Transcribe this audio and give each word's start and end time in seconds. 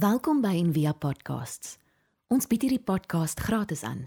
Welkom 0.00 0.38
by 0.40 0.54
Envia 0.56 0.94
Podcasts. 0.96 1.74
Ons 2.32 2.46
bied 2.48 2.62
hierdie 2.64 2.80
podcast 2.80 3.40
gratis 3.44 3.82
aan. 3.84 4.06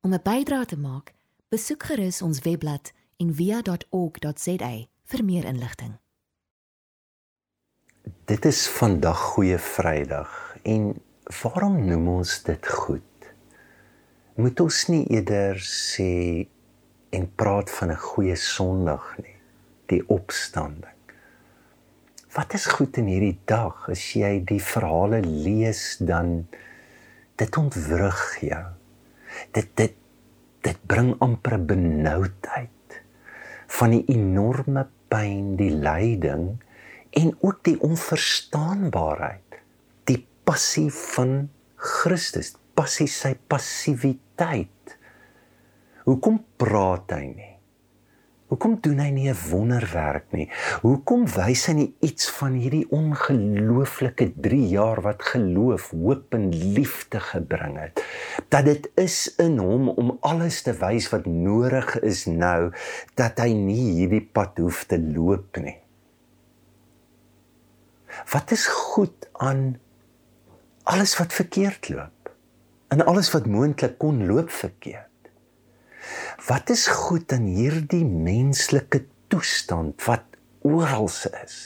Om 0.00 0.14
'n 0.14 0.22
bydrae 0.24 0.64
te 0.64 0.78
maak, 0.78 1.12
besoek 1.52 1.82
gerus 1.82 2.22
ons 2.22 2.40
webblad 2.40 2.92
en 3.16 3.34
via.org.za 3.34 4.70
vir 5.04 5.24
meer 5.24 5.44
inligting. 5.44 5.98
Dit 8.24 8.44
is 8.44 8.68
vandag 8.68 9.18
Goeie 9.18 9.58
Vrydag 9.58 10.56
en 10.62 11.02
waarom 11.42 11.84
noem 11.84 12.08
ons 12.08 12.42
dit 12.42 12.68
goed? 12.68 13.32
Moet 14.34 14.60
ons 14.60 14.86
nie 14.86 15.04
eerder 15.08 15.60
sê 15.60 16.48
en 17.10 17.34
praat 17.34 17.70
van 17.70 17.90
'n 17.90 17.96
goeie 17.96 18.36
Sondag 18.36 19.18
nie, 19.18 19.36
die 19.86 20.08
opstanding. 20.08 20.97
Wat 22.38 22.54
is 22.54 22.68
goed 22.70 22.94
in 23.00 23.08
hierdie 23.10 23.40
dag 23.50 23.88
as 23.90 24.02
jy 24.14 24.36
die 24.46 24.60
verhale 24.62 25.18
lees 25.26 25.96
dan 25.98 26.44
dit 27.40 27.56
ontwrig 27.58 28.20
jou. 28.46 28.60
Dit 29.56 29.72
dit 29.80 29.96
dit 30.62 30.78
bring 30.90 31.10
amper 31.24 31.56
benoudheid 31.72 32.98
van 33.80 33.96
die 33.96 34.04
enorme 34.14 34.86
pyn, 35.10 35.56
die 35.58 35.72
lyding 35.82 36.46
en 37.18 37.34
ook 37.42 37.58
die 37.66 37.76
onverstaanbaarheid, 37.90 39.58
die 40.06 40.22
passie 40.46 40.88
van 40.94 41.48
Christus, 41.74 42.54
passie 42.78 43.10
sy 43.10 43.34
passiwiteit. 43.50 44.98
Hoekom 46.06 46.44
praat 46.54 47.18
hy 47.18 47.24
nie? 47.34 47.57
Hoekom 48.48 48.78
doen 48.80 49.00
hy 49.02 49.10
nie 49.12 49.28
'n 49.28 49.36
wonderwerk 49.50 50.32
nie? 50.32 50.48
Hoekom 50.80 51.26
wys 51.28 51.66
hy 51.68 51.72
nie 51.76 51.90
iets 52.00 52.30
van 52.32 52.54
hierdie 52.56 52.86
ongelooflike 52.88 54.32
3 54.40 54.68
jaar 54.72 55.02
wat 55.04 55.22
geloof, 55.22 55.90
hoop 55.90 56.32
en 56.32 56.48
liefde 56.48 57.20
gebring 57.20 57.76
het? 57.76 58.00
Dat 58.48 58.64
dit 58.64 58.88
is 58.96 59.34
in 59.36 59.58
hom 59.58 59.88
om 59.88 60.16
alles 60.20 60.62
te 60.62 60.72
wys 60.72 61.10
wat 61.12 61.26
nodig 61.26 61.98
is 62.00 62.24
nou 62.24 62.72
dat 63.20 63.38
hy 63.38 63.52
nie 63.52 64.00
hierdie 64.00 64.24
pad 64.24 64.56
hoef 64.58 64.84
te 64.88 64.96
loop 64.96 65.60
nie. 65.60 65.76
Wat 68.32 68.50
is 68.50 68.64
goed 68.66 69.28
aan 69.32 69.76
alles 70.88 71.18
wat 71.18 71.36
verkeerd 71.36 71.88
loop? 71.88 72.32
En 72.88 73.04
alles 73.04 73.28
wat 73.32 73.46
moontlik 73.46 73.98
kon 73.98 74.24
loop 74.26 74.50
verkeerd? 74.50 75.07
Wat 76.48 76.70
is 76.70 76.86
goed 76.86 77.32
in 77.36 77.48
hierdie 77.52 78.04
menslike 78.04 79.04
toestand 79.32 80.04
wat 80.06 80.38
oral 80.66 81.10
is? 81.44 81.56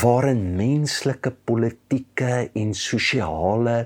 Waarin 0.00 0.56
menslike 0.58 1.32
politieke 1.48 2.50
en 2.52 2.74
sosiale 2.76 3.78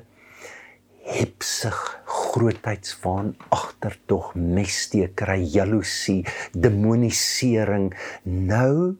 hepsig 1.02 1.78
grootheidswaan 2.06 3.32
agterdog 3.54 4.32
messtekery 4.34 5.40
jaloesie 5.54 6.22
demonisering 6.54 7.90
nou 8.22 8.96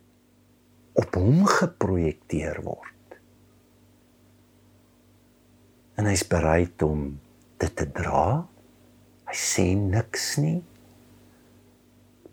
op 0.99 1.15
hom 1.19 1.45
geprojekteer 1.49 2.59
word 2.67 3.19
en 6.01 6.09
hy's 6.11 6.25
bereid 6.29 6.83
om 6.85 7.07
dit 7.63 7.75
te 7.79 7.87
dra 7.95 8.43
Hy 9.33 9.39
sê 9.41 9.63
niks 9.73 10.35
nie. 10.37 10.59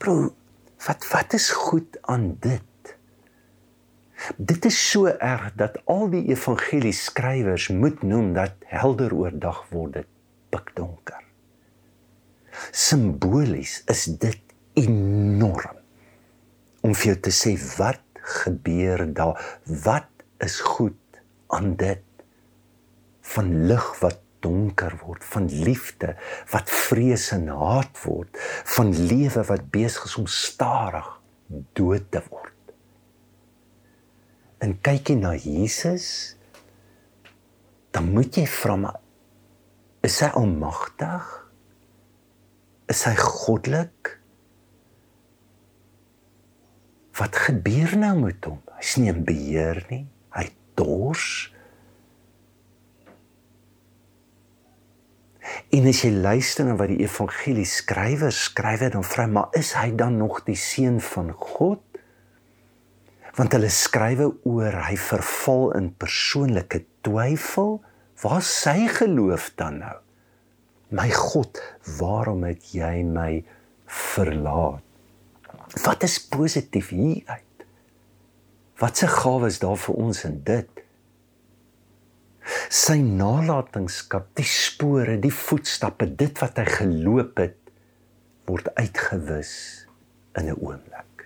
Bro, 0.03 0.33
wat 0.83 1.05
wat 1.13 1.35
is 1.37 1.47
goed 1.55 1.95
aan 2.11 2.33
dit? 2.43 2.91
Dit 4.35 4.67
is 4.67 4.75
so 4.75 5.07
erg 5.07 5.53
dat 5.55 5.77
al 5.87 6.09
die 6.11 6.25
evangelie 6.33 6.91
skrywers 6.91 7.69
moet 7.71 8.03
noem 8.03 8.33
dat 8.35 8.67
helder 8.67 9.15
oordag 9.15 9.61
word 9.71 9.95
dit 10.01 10.11
pikdonker. 10.51 11.23
Simbolies 12.75 13.79
is 13.87 14.03
dit 14.19 14.55
enorm. 14.83 15.79
Om 16.83 16.91
vir 16.91 17.13
jou 17.13 17.19
te 17.29 17.35
sê 17.35 17.55
wat 17.77 18.03
gebeur 18.43 19.05
daar? 19.15 19.39
Wat 19.87 20.27
is 20.43 20.59
goed 20.67 21.23
aan 21.47 21.77
dit? 21.79 22.03
Van 23.31 23.55
lig 23.71 23.87
wat 24.03 24.19
donker 24.43 24.95
word 25.03 25.25
van 25.33 25.49
liefde 25.51 26.15
wat 26.51 26.71
vrees 26.71 27.29
en 27.35 27.49
haat 27.51 27.99
word 28.05 28.39
van 28.75 28.93
lewe 28.95 29.43
wat 29.49 29.67
besig 29.73 30.07
is 30.09 30.17
om 30.21 30.27
stadig 30.31 31.09
dood 31.77 32.05
te 32.13 32.21
word. 32.29 32.55
En 34.63 34.75
kyk 34.83 35.13
jy 35.13 35.19
na 35.19 35.35
Jesus 35.35 36.35
dan 37.95 38.11
moet 38.13 38.37
jy 38.37 38.45
vra 38.45 38.75
maar 38.79 38.99
is 40.05 40.21
hy 40.23 40.29
almagtig? 40.39 41.25
Is 42.89 43.03
hy 43.03 43.15
goddelik? 43.19 44.15
Wat 47.19 47.35
gebeur 47.35 47.97
nou 47.99 48.13
met 48.21 48.45
hom? 48.47 48.61
Hy's 48.77 48.95
nie 49.01 49.09
in 49.11 49.25
beheer 49.27 49.81
nie. 49.89 50.05
Hy 50.31 50.45
dors 50.79 51.49
En 55.69 55.85
as 55.85 55.99
jy 56.01 56.09
luister 56.09 56.65
na 56.65 56.73
wat 56.79 56.89
die 56.89 57.03
evangelie 57.03 57.67
skrywer 57.69 58.33
skryf, 58.33 58.87
dan 58.89 59.05
vra 59.05 59.27
hy 59.27 59.33
maar 59.35 59.57
is 59.57 59.75
hy 59.77 59.91
dan 59.93 60.17
nog 60.17 60.41
die 60.47 60.57
seun 60.57 60.97
van 61.11 61.29
God? 61.37 61.83
Want 63.37 63.53
hulle 63.53 63.69
skrywe 63.69 64.31
oor 64.49 64.79
hy 64.87 64.97
verval 64.97 65.69
in 65.77 65.91
persoonlike 66.01 66.81
twyfel. 67.05 67.77
Waar 68.23 68.41
sy 68.43 68.89
geloof 68.97 69.51
dan 69.61 69.77
nou? 69.83 69.95
My 70.89 71.05
God, 71.13 71.61
waarom 71.99 72.47
het 72.47 72.73
jy 72.73 73.03
my 73.05 73.43
verlaat? 73.85 74.81
Wat 75.85 76.03
is 76.03 76.17
positief 76.33 76.89
hieruit? 76.97 77.45
Wat 78.81 78.97
se 78.97 79.07
gawes 79.11 79.61
daar 79.61 79.77
vir 79.77 80.01
ons 80.01 80.25
in 80.25 80.41
dit? 80.49 80.78
Sy 82.69 82.99
nalatenskap, 83.03 84.29
die 84.37 84.47
spore, 84.47 85.17
die 85.21 85.33
voetstappe, 85.33 86.07
dit 86.19 86.41
wat 86.41 86.59
hy 86.61 86.65
geloop 86.69 87.39
het, 87.41 87.57
word 88.49 88.69
uitgewis 88.75 89.53
in 90.37 90.49
'n 90.49 90.57
oomblik. 90.57 91.25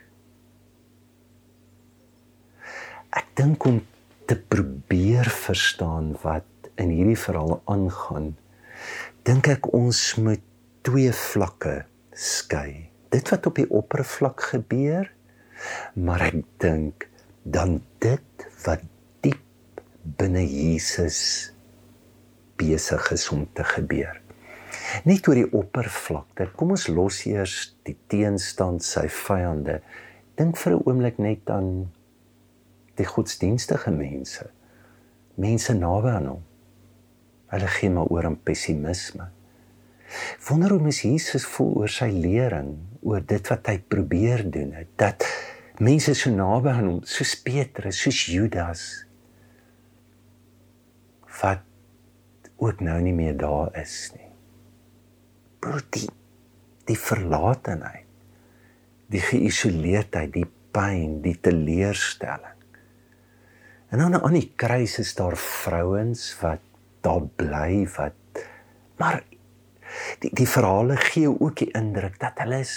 Ek 3.14 3.28
dink 3.36 3.66
om 3.66 3.82
te 4.26 4.36
probeer 4.36 5.30
verstaan 5.30 6.16
wat 6.24 6.50
in 6.76 6.90
hierdie 6.90 7.20
verhaal 7.20 7.62
aangaan, 7.66 8.36
dink 9.24 9.48
ek 9.48 9.74
ons 9.74 10.16
moet 10.16 10.42
twee 10.82 11.12
vlakke 11.12 11.86
skei. 12.12 12.90
Dit 13.14 13.30
wat 13.30 13.46
op 13.46 13.56
die 13.56 13.70
oppervlak 13.70 14.42
gebeur, 14.42 15.12
maar 15.94 16.22
ek 16.22 16.42
dink 16.58 17.08
dan 17.44 17.82
dit 18.04 18.48
wat 18.66 18.82
binne 20.04 20.44
Jesus 20.44 21.54
besig 22.60 23.12
is 23.12 23.30
om 23.32 23.48
te 23.56 23.64
gebeur. 23.64 24.20
Net 25.08 25.28
oor 25.28 25.38
die 25.40 25.50
oppervlakte. 25.56 26.50
Kom 26.58 26.74
ons 26.76 26.88
los 26.92 27.24
eers 27.30 27.74
die 27.88 27.96
teenstand, 28.12 28.84
sy 28.84 29.08
vyande. 29.08 29.80
Dink 30.38 30.58
vir 30.58 30.74
'n 30.74 30.84
oomblik 30.86 31.18
net 31.20 31.50
aan 31.50 31.92
die 32.98 33.06
godsdienstige 33.06 33.92
mense. 33.92 34.50
Mense 35.36 35.74
naby 35.74 36.10
aan 36.10 36.28
hom. 36.28 36.44
Hulle 37.48 37.68
gee 37.68 37.90
maar 37.90 38.10
oor 38.10 38.26
aan 38.26 38.44
pessimisme. 38.44 39.30
Wonder 40.50 40.70
hoe 40.70 40.82
mens 40.82 41.02
Jesus 41.02 41.46
voel 41.46 41.74
oor 41.76 41.90
sy 41.90 42.10
lering, 42.12 42.78
oor 43.02 43.22
dit 43.22 43.48
wat 43.50 43.68
hy 43.68 43.80
probeer 43.80 44.52
doen, 44.52 44.74
dat 44.96 45.26
mense 45.80 46.14
so 46.14 46.30
naby 46.30 46.70
aan 46.70 46.88
hom, 46.88 47.02
soos 47.04 47.36
Petrus, 47.36 48.02
soos 48.02 48.26
Judas, 48.26 49.06
wat 51.44 52.52
ook 52.64 52.80
nou 52.80 53.00
nie 53.04 53.14
meer 53.16 53.36
daar 53.38 53.74
is 53.80 53.98
nie. 54.16 54.30
Broodie, 55.64 56.08
die 56.88 57.00
verlatenheid, 57.00 58.08
die 59.12 59.22
geïsoleerdheid, 59.24 60.32
die 60.34 60.48
pyn, 60.74 61.20
die 61.24 61.36
teleurstelling. 61.44 62.60
En 63.94 64.02
dan 64.02 64.18
aan 64.18 64.34
die 64.34 64.50
kruis 64.58 64.98
is 65.04 65.14
daar 65.16 65.38
vrouens 65.38 66.32
wat 66.42 66.64
daar 67.04 67.28
bly 67.38 67.84
wat 67.98 68.42
maar 68.98 69.20
die 70.24 70.32
die 70.34 70.48
verhale 70.50 70.96
gee 70.98 71.30
ook 71.30 71.60
die 71.60 71.70
indruk 71.78 72.16
dat 72.22 72.40
hulle 72.42 72.62
is 72.64 72.76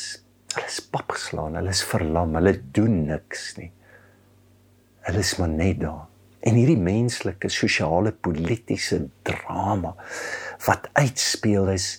hulle 0.56 0.68
is 0.68 0.80
papgeslaan, 0.92 1.56
hulle 1.58 1.72
is 1.72 1.84
verlam, 1.84 2.34
hulle 2.38 2.54
doen 2.72 3.02
niks 3.08 3.48
nie. 3.60 3.70
Hulle 5.06 5.24
is 5.24 5.34
maar 5.40 5.52
net 5.52 5.80
daar. 5.82 6.06
En 6.46 6.54
hierdie 6.54 6.78
menslike, 6.78 7.50
sosiale, 7.50 8.12
politiese 8.12 9.00
drama 9.26 9.96
wat 10.66 10.90
uitspeel 10.94 11.72
is 11.74 11.96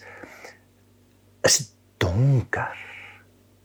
is 1.47 1.61
donker. 2.01 2.75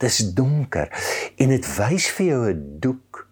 Dis 0.03 0.21
donker 0.35 0.91
en 1.39 1.53
dit 1.55 1.69
wys 1.79 2.09
vir 2.17 2.27
jou 2.27 2.43
'n 2.51 2.79
doek 2.83 3.27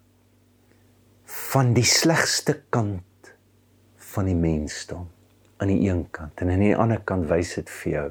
van 1.50 1.74
die 1.74 1.86
slegste 1.86 2.62
kant 2.70 3.34
van 3.96 4.26
die 4.26 4.38
mensdom 4.38 5.08
aan 5.58 5.68
die 5.68 5.88
een 5.88 6.06
kant 6.10 6.40
en 6.40 6.50
aan 6.50 6.64
die 6.64 6.76
ander 6.76 7.00
kant 7.04 7.28
wys 7.30 7.54
dit 7.54 7.70
vir 7.70 7.92
jou 7.92 8.08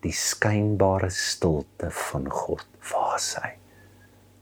die 0.00 0.14
skynbare 0.16 1.10
stilte 1.10 1.90
van 1.90 2.30
God. 2.30 2.66
Waar 2.92 3.16
is 3.16 3.34
hy? 3.42 3.50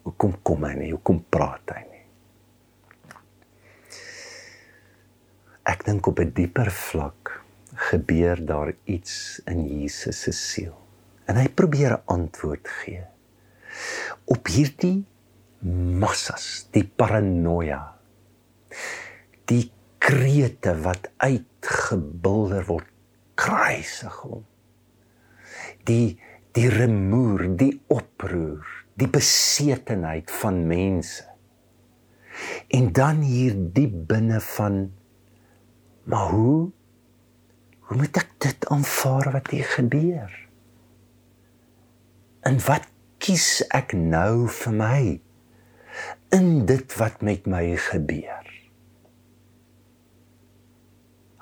Hoekom 0.06 0.36
kom 0.42 0.64
hy 0.64 0.74
nie? 0.78 0.90
Hoekom 0.94 1.24
praat 1.28 1.74
hy 1.74 1.82
nie? 1.90 2.04
Ek 5.68 5.84
dink 5.84 6.06
op 6.08 6.20
'n 6.20 6.32
dieper 6.34 6.70
vlak 6.72 7.42
gebeur 7.90 8.40
daar 8.44 8.72
iets 8.84 9.40
in 9.46 9.66
Jesus 9.68 10.22
se 10.22 10.32
siel. 10.32 10.76
En 11.26 11.36
hy 11.36 11.48
probeer 11.48 12.00
antwoord 12.06 12.68
gee 12.68 13.04
op 14.24 14.46
hierdie 14.46 15.04
massas, 16.00 16.68
die 16.72 16.84
paranoia. 16.84 17.98
Die 19.44 19.70
krete 19.98 20.74
wat 20.82 21.10
uitgebulder 21.16 22.64
word 22.66 22.88
kruisig 23.38 24.14
hom 24.24 24.44
die 25.88 26.18
die 26.56 26.68
remoer 26.72 27.44
die 27.60 27.72
oproer 27.92 28.66
die 28.98 29.08
besetenheid 29.12 30.30
van 30.40 30.62
mense 30.70 31.26
en 32.74 32.88
dan 32.96 33.20
hier 33.26 33.54
diep 33.76 33.94
binne 34.10 34.40
van 34.54 34.80
maar 36.08 36.28
hoe? 36.32 36.70
Hoe 37.88 37.96
moet 37.96 38.16
ek 38.16 38.30
dit 38.40 38.68
aanvaar 38.72 39.30
wat 39.32 39.50
hier 39.52 39.68
gebeur? 39.68 40.32
En 42.48 42.56
wat 42.64 42.86
kies 43.20 43.60
ek 43.76 43.92
nou 43.92 44.48
vir 44.48 44.76
my 44.76 45.00
in 46.32 46.48
dit 46.68 46.96
wat 47.00 47.20
met 47.24 47.48
my 47.48 47.64
gebeur? 47.88 48.48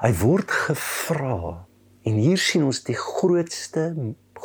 Hy 0.03 0.11
word 0.19 0.51
gevra 0.67 1.39
en 2.07 2.19
hier 2.19 2.39
sien 2.39 2.67
ons 2.67 2.83
die 2.87 2.99
grootste 2.99 3.89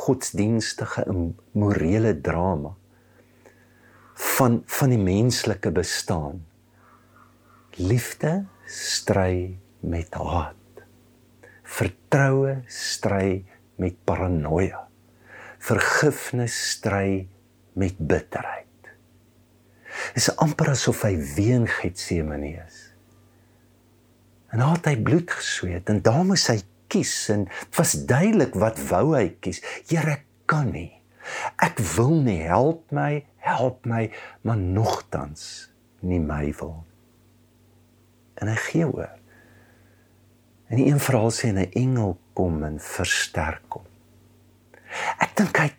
godsdienstige 0.01 1.03
en 1.09 1.33
morele 1.57 2.13
drama 2.21 2.75
van 4.37 4.61
van 4.77 4.93
die 4.93 5.01
menslike 5.01 5.73
bestaan. 5.73 6.45
Liefde 7.77 8.45
stry 8.69 9.57
met 9.81 10.13
haat. 10.13 10.83
Vertroue 11.63 12.61
stry 12.67 13.43
met 13.81 13.97
paranoia. 14.05 14.87
Vergifnis 15.61 16.55
stry 16.71 17.27
met 17.77 17.97
bitterheid. 17.97 18.67
Dit 20.11 20.23
is 20.23 20.31
amper 20.41 20.73
asof 20.73 21.03
hy 21.05 21.15
ween 21.35 21.67
Getsemane 21.69 22.55
is. 22.65 22.79
En 24.51 24.59
daar 24.59 24.75
het 24.75 24.89
hy 24.91 24.97
bloed 24.99 25.31
gesweet 25.31 25.89
en 25.91 26.01
daar 26.03 26.23
moes 26.27 26.47
hy 26.51 26.59
kies 26.91 27.13
en 27.31 27.45
dit 27.47 27.77
was 27.79 27.93
duidelik 28.07 28.57
wat 28.59 28.81
wou 28.89 29.13
hy 29.15 29.29
kies. 29.43 29.61
Here 29.87 30.19
kan 30.51 30.73
nie. 30.73 30.91
Ek 31.61 31.79
wil 31.95 32.17
nie 32.25 32.41
help 32.43 32.89
my, 32.91 33.23
help 33.45 33.85
my, 33.87 34.07
maar 34.43 34.59
nogtans 34.59 35.69
nie 36.01 36.19
my 36.19 36.49
wil. 36.59 36.81
En 38.41 38.49
hy 38.49 38.57
gee 38.67 38.87
oor. 38.89 39.20
En 40.71 40.79
die 40.79 40.87
een 40.87 40.99
verhaal 41.03 41.31
sê 41.35 41.51
'n 41.51 41.71
engel 41.71 42.17
kom 42.33 42.63
en 42.63 42.79
versterk 42.79 43.73
hom. 43.75 43.83
Ek 45.19 45.35
dink 45.35 45.57
hy 45.57 45.69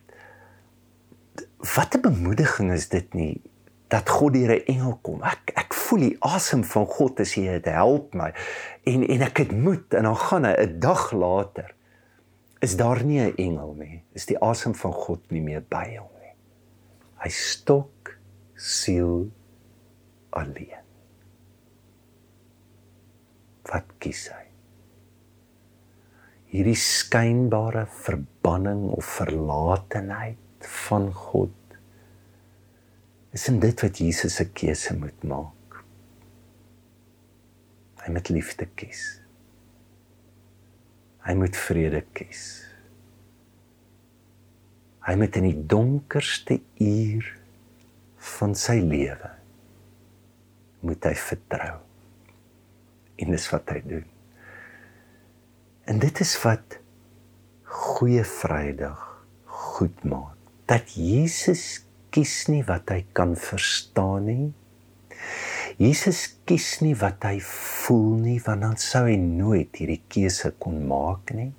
wat 1.77 1.95
'n 1.97 2.01
bemoediging 2.01 2.73
is 2.73 2.89
dit 2.89 3.15
nie 3.15 3.41
dat 3.89 4.09
God 4.09 4.33
deur 4.33 4.53
'n 4.53 4.67
engel 4.67 4.99
kom. 5.03 5.23
Ek 5.23 5.53
ek 5.57 5.75
voel 5.75 5.99
die 5.99 6.17
asem 6.21 6.65
van 6.65 6.87
God 6.87 7.21
as 7.21 7.35
hy 7.35 7.43
dit 7.43 7.65
help 7.65 8.15
my. 8.15 8.33
En 8.85 9.07
en 9.09 9.21
ek 9.23 9.37
het 9.39 9.53
moed 9.53 9.95
en 9.95 10.03
dan 10.03 10.17
gaan 10.17 10.45
hy 10.45 10.55
'n 10.61 10.81
dag 10.81 11.13
later 11.13 11.75
is 12.61 12.77
daar 12.77 13.05
nie 13.05 13.21
'n 13.21 13.37
engel 13.37 13.75
nie. 13.75 14.05
Is 14.13 14.27
die 14.27 14.39
asem 14.39 14.75
van 14.75 14.93
God 14.93 15.31
nie 15.31 15.43
meer 15.43 15.65
by 15.69 15.97
hom 15.97 16.13
nie. 16.21 16.37
Hy 17.17 17.29
stok 17.29 18.19
siel 18.55 19.31
alleen. 20.31 20.85
Wat 23.63 23.85
kies 23.99 24.29
hy? 24.29 24.52
Hierdie 26.53 26.77
skynbare 26.77 27.87
verbanning 28.05 28.91
of 28.93 29.09
verlatenheid 29.17 30.69
van 30.89 31.09
God 31.17 31.79
is 33.33 33.47
in 33.49 33.63
dit 33.63 33.81
wat 33.81 34.01
Jesus 34.03 34.37
se 34.37 34.45
keuse 34.53 34.93
moet 34.99 35.25
maak. 35.25 35.79
Hy 38.03 38.13
moet 38.13 38.29
liefde 38.35 38.69
kies. 38.77 39.07
Hy 41.25 41.39
moet 41.39 41.57
vrede 41.57 42.03
kies. 42.13 42.45
Hy 45.07 45.17
moet 45.19 45.39
in 45.41 45.49
die 45.49 45.67
donkerste 45.73 46.61
uur 46.83 47.33
van 48.37 48.53
sy 48.59 48.77
lewe 48.85 49.33
moet 50.83 51.09
hy 51.09 51.15
vertrou. 51.17 51.77
En 53.23 53.33
dis 53.33 53.53
wat 53.55 53.73
hy 53.73 53.81
doen. 53.87 54.12
En 55.85 55.99
dit 55.99 56.21
is 56.21 56.35
wat 56.43 56.79
goeie 57.67 58.25
Vrydag 58.25 59.07
goed 59.45 60.05
maak. 60.05 60.37
Dat 60.71 60.95
Jesus 60.95 61.83
kies 62.15 62.47
nie 62.53 62.63
wat 62.69 62.93
hy 62.93 63.03
kan 63.17 63.35
verstaan 63.39 64.29
nie. 64.29 64.51
Jesus 65.81 66.27
kies 66.47 66.77
nie 66.85 66.95
wat 66.99 67.25
hy 67.27 67.39
voel 67.43 68.21
nie 68.21 68.39
want 68.45 68.63
dan 68.67 68.79
sou 68.81 69.07
hy 69.09 69.17
nooit 69.19 69.75
hierdie 69.81 70.03
keuse 70.13 70.53
kon 70.63 70.79
maak 70.87 71.33
nie. 71.35 71.51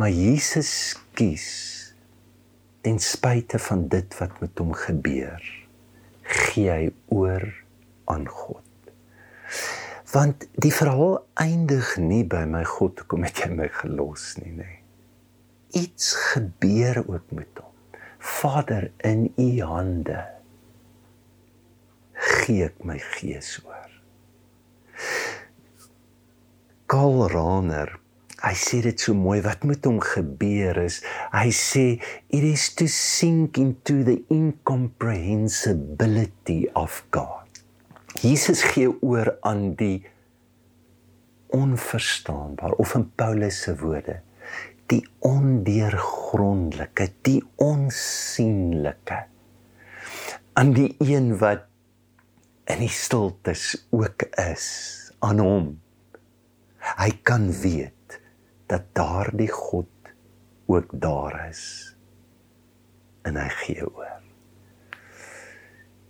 Maar 0.00 0.14
Jesus 0.14 0.96
kies 1.18 1.48
ten 2.86 3.00
spyte 3.02 3.58
van 3.60 3.88
dit 3.92 4.14
wat 4.20 4.38
met 4.40 4.62
hom 4.62 4.72
gebeur, 4.72 5.42
gee 6.22 6.70
hy 6.70 6.88
oor 7.12 7.44
aan 8.08 8.24
God. 8.30 8.64
Want 10.08 10.48
die 10.56 10.72
verhaal 10.72 11.18
eindig 11.36 11.98
nie 12.00 12.24
by 12.24 12.46
my 12.48 12.64
God, 12.64 13.04
kom 13.10 13.26
het 13.26 13.42
jy 13.44 13.50
my 13.52 13.68
gelos 13.68 14.40
nie, 14.40 14.54
nê. 14.56 14.80
Iets 15.76 16.14
gebeur 16.32 17.04
ook 17.04 17.28
met 17.36 17.60
hom. 17.60 17.68
Vader 18.18 18.90
in 19.04 19.28
u 19.36 19.60
hande 19.62 20.24
gee 22.18 22.66
ek 22.66 22.84
my 22.88 22.98
gees 22.98 23.60
oor. 23.66 23.90
Karl 26.88 27.28
Rahner, 27.28 27.98
hy 28.40 28.54
sê 28.56 28.80
dit 28.86 29.00
so 29.00 29.14
mooi 29.14 29.40
wat 29.44 29.64
met 29.68 29.84
hom 29.86 30.00
gebeur 30.02 30.78
is. 30.82 31.02
Hy 31.34 31.50
sê 31.52 32.00
it 32.32 32.44
is 32.48 32.74
to 32.80 32.88
sink 32.88 33.58
into 33.60 34.04
the 34.08 34.24
incomprehensibility 34.32 36.68
of 36.72 37.04
God. 37.12 37.47
Jesus 38.18 38.62
gee 38.62 38.90
oor 39.02 39.36
aan 39.46 39.74
die 39.78 40.06
onverstaanbaar 41.54 42.72
of 42.82 42.94
in 42.94 43.06
Paulus 43.14 43.62
se 43.62 43.76
woorde 43.78 44.20
die 44.88 45.04
ondeurgrondelike, 45.18 47.10
die 47.22 47.42
onsigbare 47.60 49.26
aan 50.58 50.72
die 50.74 50.96
een 50.98 51.36
wat 51.38 51.68
in 52.66 52.80
die 52.82 52.90
stiltes 52.90 53.76
ook 53.94 54.24
is 54.42 54.66
aan 55.22 55.38
hom. 55.38 55.68
Hy 56.98 57.12
kan 57.22 57.46
weet 57.60 58.18
dat 58.66 58.88
daardie 58.98 59.50
God 59.52 60.10
ook 60.66 60.90
daar 60.90 61.36
is 61.46 61.94
en 63.22 63.38
hy 63.38 63.46
gee 63.60 63.86
oor. 63.86 64.18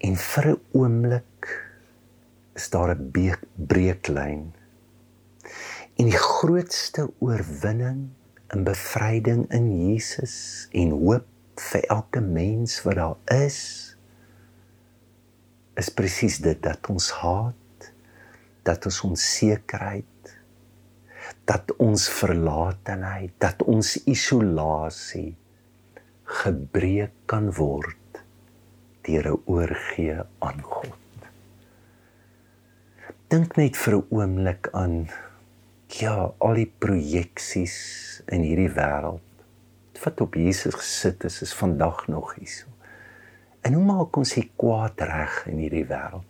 En 0.00 0.16
vir 0.16 0.46
'n 0.54 0.60
oomblik 0.72 1.67
is 2.58 2.68
daar 2.74 2.90
'n 2.94 3.10
breeklyn. 3.54 4.52
En 5.98 6.04
die 6.10 6.22
grootste 6.22 7.10
oorwinning 7.18 8.08
in 8.54 8.64
bevryding 8.64 9.44
in 9.52 9.66
Jesus 9.88 10.68
en 10.72 10.90
hoop 10.90 11.26
vir 11.60 11.84
elke 11.92 12.20
mens 12.20 12.82
wat 12.86 12.98
daar 13.00 13.40
is 13.46 13.60
is 15.78 15.90
presies 15.94 16.38
dit 16.42 16.60
dat 16.62 16.88
ons 16.90 17.10
haat 17.22 17.90
dat 18.68 18.86
ons 18.90 19.00
onsekerheid 19.10 20.32
dat 21.50 21.74
ons 21.82 22.06
verlatenheid 22.20 23.34
dat 23.42 23.62
ons 23.74 23.96
isolasie 24.10 25.34
gebreek 26.42 27.14
kan 27.26 27.52
word 27.60 28.22
deur 29.08 29.28
'n 29.34 29.42
oorgee 29.44 30.18
aan 30.48 30.62
God 30.62 31.07
dink 33.28 33.58
net 33.60 33.76
vir 33.76 33.94
'n 33.96 34.06
oomblik 34.08 34.68
aan 34.72 35.08
ja, 36.00 36.32
al 36.38 36.54
die 36.54 36.72
projeksies 36.84 37.76
in 38.32 38.42
hierdie 38.42 38.72
wêreld 38.72 39.24
wat 40.04 40.20
op 40.20 40.34
Jesus 40.34 40.74
gesit 40.78 41.24
is, 41.24 41.42
is 41.42 41.52
vandag 41.52 42.06
nog 42.08 42.34
hier. 42.38 42.66
En 43.66 43.74
hoe 43.74 43.84
maak 43.84 44.16
ons 44.16 44.32
hier 44.34 44.48
kwaad 44.56 45.00
reg 45.00 45.42
in 45.50 45.58
hierdie 45.58 45.84
wêreld? 45.84 46.24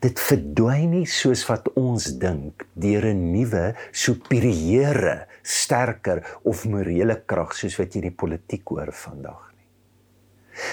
Dit 0.00 0.18
verdwyn 0.18 0.90
nie 0.90 1.06
soos 1.06 1.44
wat 1.46 1.68
ons 1.76 2.18
dink 2.18 2.66
deur 2.74 3.06
'n 3.06 3.32
nuwe 3.32 3.74
superieure, 3.92 5.26
sterker 5.42 6.24
of 6.42 6.64
morele 6.64 7.22
krag 7.26 7.54
soos 7.54 7.78
wat 7.78 7.94
jy 7.94 8.00
die 8.00 8.18
politiek 8.22 8.66
hoor 8.68 8.90
vandag 8.92 9.52
nie. 9.54 9.66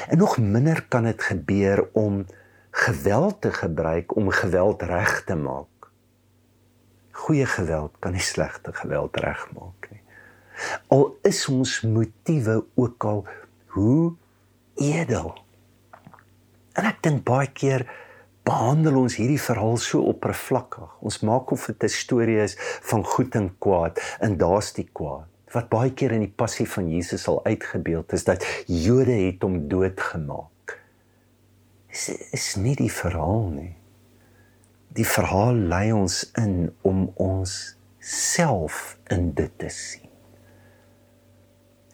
En 0.10 0.18
nog 0.18 0.38
minder 0.38 0.86
kan 0.90 1.04
dit 1.04 1.22
gebeur 1.22 1.90
om 1.94 2.26
geweld 2.74 3.42
te 3.42 3.52
gebruik 3.54 4.16
om 4.16 4.30
geweld 4.30 4.82
reg 4.82 5.24
te 5.24 5.36
maak. 5.36 5.90
Goeie 7.12 7.46
geweld 7.46 7.94
kan 8.02 8.16
nie 8.18 8.24
slegte 8.26 8.74
geweld 8.74 9.18
regmaak 9.22 9.90
nie. 9.92 10.02
Al 10.90 11.06
is 11.22 11.46
ons 11.50 11.82
motiewe 11.86 12.64
ook 12.74 13.06
al 13.06 13.22
hoe 13.78 14.14
edel. 14.82 15.30
En 16.74 16.90
ek 16.90 17.04
dink 17.06 17.22
baie 17.28 17.52
keer 17.54 17.86
behandel 18.44 18.98
ons 19.04 19.20
hierdie 19.22 19.42
verhaal 19.42 19.78
so 19.78 20.02
oppervlakkig. 20.10 20.90
Ons 21.06 21.22
maak 21.22 21.54
of 21.54 21.68
dit 21.70 21.84
'n 21.84 21.94
storie 21.94 22.42
is 22.42 22.58
van 22.90 23.06
goed 23.06 23.36
en 23.36 23.54
kwaad 23.58 24.02
en 24.20 24.38
daar's 24.38 24.74
die 24.74 24.90
kwaad. 24.94 25.30
Wat 25.54 25.70
baie 25.70 25.94
keer 25.94 26.12
in 26.12 26.26
die 26.26 26.36
passie 26.36 26.70
van 26.70 26.90
Jesus 26.90 27.28
al 27.28 27.46
uitgebeeld 27.46 28.14
is 28.14 28.24
dat 28.24 28.42
Jode 28.66 29.14
het 29.14 29.42
hom 29.42 29.68
doodgemaak. 29.70 30.53
Is 31.94 32.10
is 32.34 32.48
nie 32.58 32.74
die 32.80 32.92
verhaal 32.92 33.52
nie. 33.54 33.74
Die 34.98 35.06
verhaal 35.06 35.60
lei 35.70 35.92
ons 35.94 36.24
in 36.42 36.74
om 36.82 37.06
ons 37.22 37.54
self 38.04 38.98
in 39.14 39.32
dit 39.38 39.54
te 39.62 39.70
sien. 39.74 40.10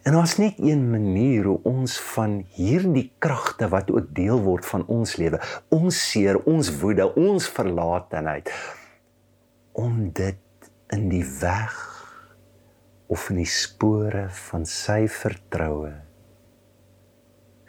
En 0.08 0.15
ons 0.15 0.38
net 0.39 0.58
een 0.63 0.86
manier 0.89 1.46
hoe 1.46 1.60
ons 1.68 2.00
van 2.15 2.39
hierdie 2.56 3.10
kragte 3.22 3.68
wat 3.70 3.91
ook 3.91 4.08
deel 4.15 4.39
word 4.41 4.65
van 4.65 4.86
ons 4.88 5.18
lewe, 5.20 5.38
ons 5.75 6.00
seer, 6.12 6.39
ons 6.50 6.72
woede, 6.79 7.06
ons 7.20 7.50
verlatenheid 7.60 8.50
om 9.77 10.08
dit 10.15 10.72
in 10.96 11.10
die 11.12 11.25
weg 11.44 11.75
of 13.12 13.29
in 13.29 13.44
die 13.44 13.51
spore 13.51 14.27
van 14.50 14.65
sy 14.70 15.03
vertroue 15.12 15.94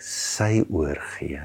sy 0.00 0.62
oorgee 0.72 1.42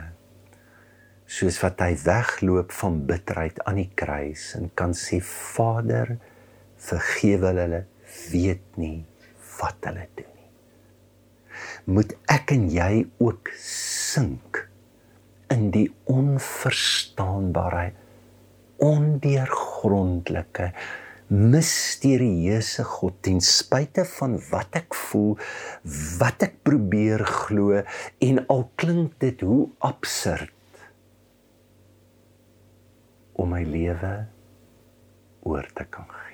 soos 1.25 1.57
wat 1.63 1.81
hy 1.81 1.95
wegloop 2.05 2.73
van 2.79 3.01
bitterheid 3.09 3.59
aan 3.65 3.79
die 3.81 3.89
kruis 3.97 4.51
en 4.59 4.69
kan 4.77 4.93
sê 4.97 5.17
Vader 5.25 6.17
vergewe 6.85 7.53
hulle 7.57 7.81
weet 8.29 8.77
nie 8.77 8.99
wat 9.57 9.89
hulle 9.89 10.05
doen 10.19 10.33
moet 11.97 12.13
ek 12.31 12.53
en 12.55 12.67
jy 12.73 13.05
ook 13.21 13.49
sink 13.61 14.61
in 15.53 15.69
die 15.73 15.87
onverstaanbare 16.11 17.87
ondeurgrondelike 18.85 20.71
misterieuse 21.29 22.85
God 22.85 23.15
ten 23.25 23.39
spyte 23.41 24.05
van 24.17 24.37
wat 24.51 24.77
ek 24.77 24.97
voel 25.07 25.39
wat 26.19 26.45
ek 26.45 26.59
probeer 26.67 27.25
glo 27.25 27.81
en 28.27 28.43
al 28.45 28.67
klink 28.77 29.17
dit 29.23 29.41
hoe 29.41 29.63
absurd 29.89 30.54
om 33.35 33.51
my 33.55 33.63
lewe 33.67 34.15
oor 35.45 35.67
te 35.77 35.85
kan 35.89 36.07
gee 36.09 36.33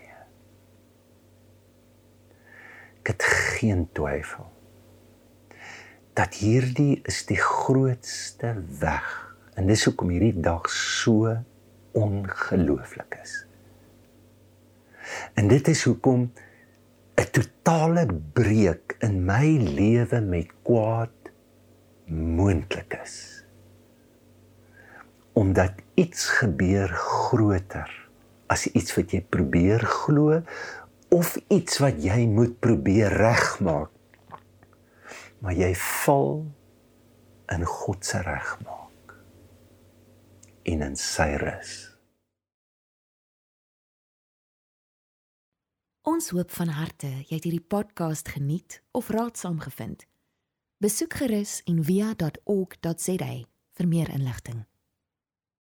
ek 3.02 3.14
het 3.16 3.28
geen 3.58 3.88
twyfel 3.98 4.50
dat 6.18 6.36
hierdie 6.42 7.00
is 7.08 7.24
die 7.26 7.40
grootste 7.40 8.54
weg 8.82 9.08
en 9.56 9.70
dis 9.70 9.84
hoekom 9.88 10.12
hierdie 10.14 10.38
dag 10.44 10.68
so 10.72 11.32
ongelooflik 11.98 13.18
is. 13.22 13.34
En 15.36 15.48
dit 15.52 15.68
is 15.68 15.84
hoekom 15.84 16.32
'n 17.22 17.28
totale 17.32 18.06
breek 18.34 18.96
in 19.00 19.26
my 19.26 19.58
lewe 19.58 20.22
met 20.22 20.52
kwaad 20.64 21.32
moontlik 22.08 22.94
is. 23.04 23.46
Omdat 25.34 25.72
iets 26.02 26.28
gebeur 26.42 26.90
groter 27.06 27.92
as 28.52 28.66
iets 28.74 28.96
wat 28.98 29.14
jy 29.14 29.22
probeer 29.22 29.84
glo 29.86 30.42
of 31.14 31.36
iets 31.54 31.82
wat 31.84 32.02
jy 32.04 32.24
moet 32.28 32.58
probeer 32.64 33.14
regmaak 33.22 33.92
maar 35.42 35.58
jy 35.58 35.72
val 35.78 36.46
in 37.52 37.66
God 37.66 38.06
se 38.06 38.22
regmaak 38.26 39.16
en 40.64 40.84
in 40.86 40.96
sy 40.96 41.34
rus. 41.42 41.72
Ons 46.08 46.32
hoop 46.34 46.54
van 46.54 46.74
harte 46.78 47.10
jy 47.10 47.36
het 47.36 47.46
hierdie 47.46 47.66
podcast 47.74 48.30
geniet 48.34 48.82
of 48.98 49.10
raadsaam 49.14 49.60
gevind. 49.62 50.06
Besoek 50.82 51.14
gerus 51.22 51.60
en 51.70 51.84
via.ok.za 51.86 53.34
vir 53.78 53.88
meer 53.88 54.10
inligting. 54.14 54.66